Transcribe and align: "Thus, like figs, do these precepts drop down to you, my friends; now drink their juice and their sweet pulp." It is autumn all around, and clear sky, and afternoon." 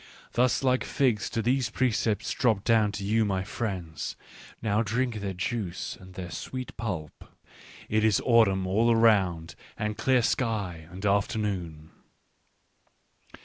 "Thus, 0.33 0.63
like 0.63 0.83
figs, 0.83 1.29
do 1.29 1.43
these 1.43 1.69
precepts 1.69 2.31
drop 2.31 2.63
down 2.63 2.91
to 2.93 3.03
you, 3.03 3.23
my 3.23 3.43
friends; 3.43 4.15
now 4.59 4.81
drink 4.81 5.17
their 5.21 5.35
juice 5.35 5.95
and 5.95 6.15
their 6.15 6.31
sweet 6.31 6.75
pulp." 6.75 7.25
It 7.87 8.03
is 8.03 8.19
autumn 8.25 8.65
all 8.65 8.91
around, 8.91 9.53
and 9.77 9.95
clear 9.95 10.23
sky, 10.23 10.87
and 10.91 11.05
afternoon." 11.05 11.91